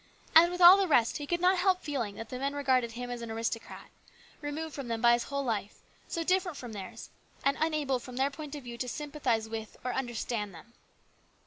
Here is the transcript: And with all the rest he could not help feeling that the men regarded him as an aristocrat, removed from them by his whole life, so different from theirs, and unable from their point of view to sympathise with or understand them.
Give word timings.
And 0.35 0.49
with 0.51 0.61
all 0.61 0.77
the 0.77 0.87
rest 0.87 1.17
he 1.17 1.27
could 1.27 1.39
not 1.41 1.59
help 1.59 1.83
feeling 1.83 2.15
that 2.15 2.29
the 2.29 2.39
men 2.39 2.55
regarded 2.55 2.93
him 2.93 3.11
as 3.11 3.21
an 3.21 3.29
aristocrat, 3.29 3.91
removed 4.41 4.73
from 4.73 4.87
them 4.87 4.99
by 4.99 5.13
his 5.13 5.25
whole 5.25 5.43
life, 5.43 5.83
so 6.07 6.23
different 6.23 6.57
from 6.57 6.73
theirs, 6.73 7.11
and 7.45 7.55
unable 7.59 7.99
from 7.99 8.15
their 8.15 8.31
point 8.31 8.55
of 8.55 8.63
view 8.63 8.79
to 8.79 8.89
sympathise 8.89 9.47
with 9.47 9.77
or 9.85 9.93
understand 9.93 10.55
them. 10.55 10.73